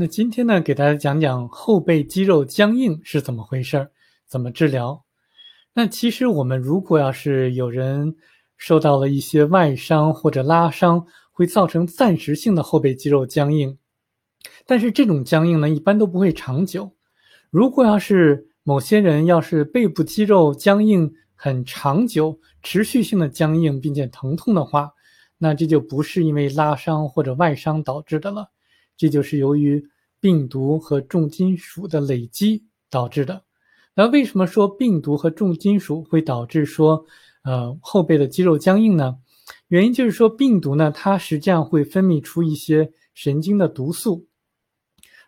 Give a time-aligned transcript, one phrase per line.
[0.00, 3.90] 那今天呢，给大家讲讲后背肌肉僵硬是怎么回事儿，
[4.28, 5.04] 怎么治疗。
[5.74, 8.14] 那其实我们如果要是有人
[8.56, 13.76] 受到了一些外伤或者拉伤，会造成暂时性的后背肌肉僵硬，
[14.66, 16.92] 但是这种僵硬呢，一般都不会长久。
[17.50, 24.92] 如果要是某些人要是背部肌肉僵硬很长久、持续性的僵硬并且疼痛的话，
[25.38, 28.52] 那这就不是因为拉伤或者外伤导致的了。
[28.98, 29.88] 这就是由于
[30.20, 33.44] 病毒和重金属的累积导致的。
[33.94, 37.04] 那为什么说病毒和重金属会导致说，
[37.44, 39.16] 呃，后背的肌肉僵硬呢？
[39.68, 44.26] 原因就是说，病毒呢，它实际上会分泌出一些神经的毒素，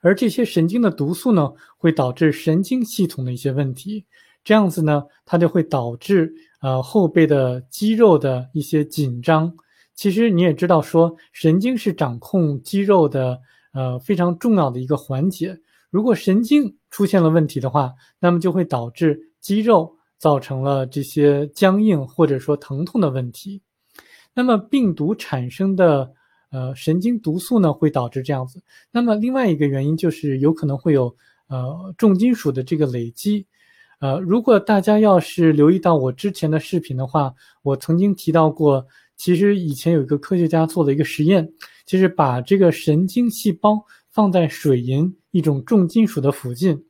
[0.00, 4.06] 而这些神经的毒素呢，会导致神经系统的一些问题。
[4.44, 9.54] 这样子呢，它就会导致呃后背的肌肉的一些紧张。
[9.94, 13.40] 其实你也知道，说神经是掌控肌肉的。
[13.78, 15.56] 呃，非常重要的一个环节。
[15.88, 23.62] 如果神经出现了问题的话，那么就会导致肌肉造成了这些僵硬或者说疼痛的问题。
[24.34, 26.12] 那么病毒产生的
[26.50, 28.60] 呃神经毒素呢，会导致这样子。
[28.90, 31.14] 那么另外一个原因就是有可能会有
[31.46, 33.46] 呃重金属的这个累积。
[34.00, 38.84] 呃，如果大家要是留意到我之前的视频的话，我曾经提到过。
[39.18, 41.46] 其实以前有一个科学家做了一个实验，
[41.84, 46.80] 就是把这个神经细胞放在水银一种重金属的附近，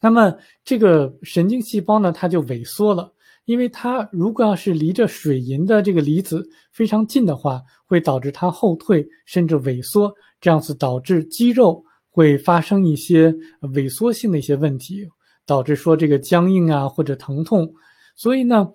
[0.00, 0.32] 那么
[0.64, 3.12] 这个神经细胞呢，它就萎缩了，
[3.46, 13.34] 因为它如果要是离着水银的这个离子非常近的话，会导致它后退甚至萎缩，这样子导致肌肉会发生一些
[13.74, 15.04] 萎缩性的一些问题，
[15.44, 17.68] 导致说这个僵硬啊或者疼痛。
[18.14, 18.72] 所以呢，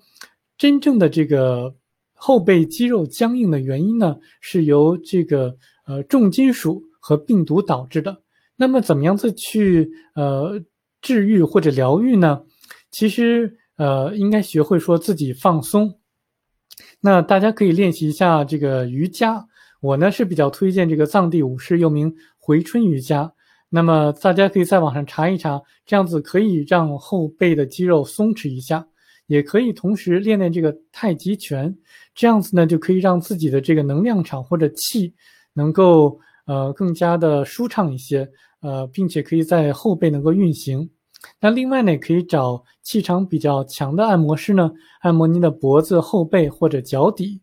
[0.57, 1.73] 真正的这个。
[2.22, 5.56] 后背肌肉僵硬的原因呢，是由这个
[5.88, 8.22] 呃重金属和病毒导致的。
[8.58, 10.62] 那么怎么样子去呃
[11.02, 12.42] 治愈或者疗愈呢？
[12.92, 15.97] 其实呃应该学会说自己放松。
[17.00, 19.47] 那大家可以练习一下这个瑜伽。
[19.81, 23.31] 我呢是比较推荐这个藏地武士，又名回春瑜伽。
[23.69, 28.85] 那么大家可以在网上查一查，这样子可以让后背的肌肉松弛一下。
[29.29, 31.78] 也可以同时练练这个太极拳，
[32.16, 35.13] 这样子呢就可以让自己的这个能量场或者气
[35.53, 38.28] 能够呃更加的舒畅一些，
[38.62, 40.90] 呃，并且可以在后背能够运行。
[41.40, 47.40] 那另外呢，可以找气场比较强的按摩师呢，按摩您的脖子、后背或者脚底。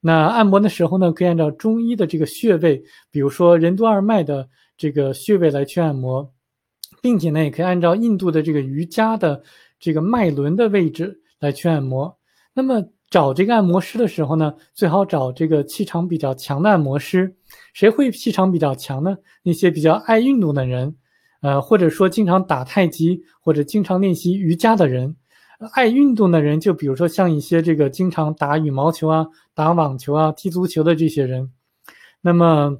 [0.00, 4.48] 那按摩的时候呢，可以按照中医的这个穴位，比如说任督二脉的
[4.78, 6.32] 这个穴位来去按摩，
[7.02, 9.42] 并且呢，也可以按照印度的这个瑜伽的
[9.78, 11.20] 这个脉轮的位置。
[11.40, 12.18] 来去按摩，
[12.54, 17.36] 那么找这个按摩师的时候呢，最好找这个气场比较强的按摩师。
[17.72, 19.16] 谁会气场比较强呢？
[19.42, 20.96] 那些比较爱运动的人，
[21.40, 25.16] 呃，或者说经常打太极或者经常练习瑜伽的人。
[25.72, 31.50] 爱运动的人，就比如说像一些这个经常打羽毛球啊、打网球啊、踢足球的这些人。
[32.20, 32.76] 那么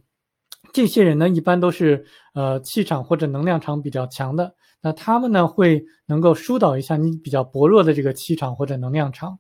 [0.77, 2.05] 这些人呢，一般都是
[2.35, 4.55] 呃气场或者能量场比较强的。
[4.83, 9.39] 那他们呢会能够疏导一下你比较薄弱的这个气场或者能量场。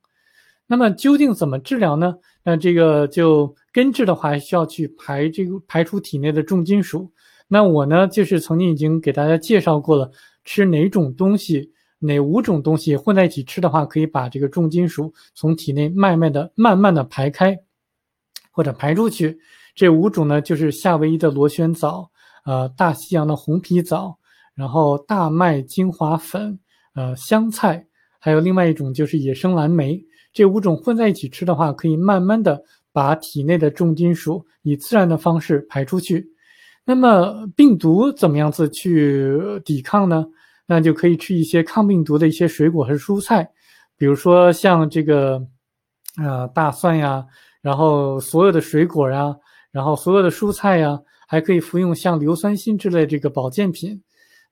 [0.66, 2.16] 那么究竟怎么治疗呢？
[2.42, 7.12] 那这个就根治的话，需要去排这个排出体内的重金属。
[7.48, 10.10] 那我呢就是曾经已经给大家介绍过了，
[10.42, 17.58] 吃哪种东西，哪五种东西混在一起吃的话，可以把这个重金属从体内慢慢的、慢慢的排开
[18.50, 19.38] 或者排出去。
[19.76, 22.10] 这五种呢就是夏威夷的螺旋藻，
[22.44, 24.18] 呃，大西洋的红皮藻。
[24.56, 26.58] 然后大麦精华粉，
[26.94, 27.86] 呃，香菜，
[28.18, 36.26] 还有另外一种就是野生蓝莓，这五种混在一起吃的话，可以慢慢的把体内的重金属以自然的方式排出去。
[36.86, 40.24] 那么病毒怎么样子去抵抗呢？
[40.64, 43.46] 那就可以吃一些抗病毒的一些水果和蔬菜，
[43.98, 45.46] 比如说像这个，
[46.16, 47.26] 呃，大蒜呀，
[47.60, 49.36] 然后所有的水果呀，
[49.76, 50.98] 然后所有的蔬菜呀，
[51.28, 54.02] 还可以服用像硫酸锌之类这个保健品。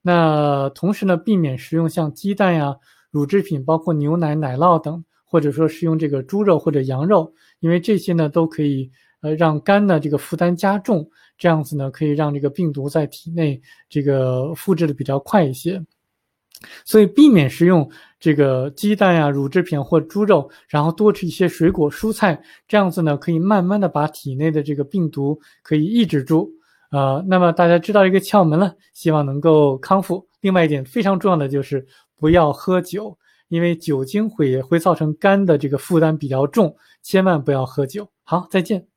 [0.02, 2.76] 那同时呢，避免食用像鸡蛋呀、
[3.10, 8.90] 乳制品，包括牛奶、奶酪等，或者说食用这个猪肉或者羊肉，因为这些呢都可以
[9.22, 11.08] 呃让肝的这个负担加重，
[11.38, 13.58] 这样子呢可以让这个病毒在体内
[13.88, 15.82] 这个复制的比较快一些。
[16.84, 17.90] 所以避免食用
[18.24, 26.50] 这个鸡蛋呀、乳制品或猪肉，然后多吃一些水果蔬菜，这样子呢可以慢慢的把体内的这个病毒可以抑制住。
[26.90, 30.26] 呃，那么大家知道一个窍门了，希望能够康复。
[30.40, 31.86] 另外一点非常重要的就是
[32.16, 33.14] 不要喝酒，
[33.48, 38.08] 因为酒精会会造成肝的这个负担比较重，千万不要喝酒。
[38.22, 38.93] 好，再见。